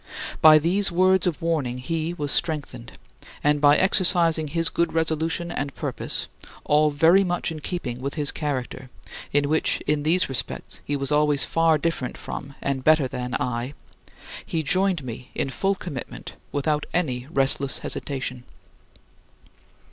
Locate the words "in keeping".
7.51-8.01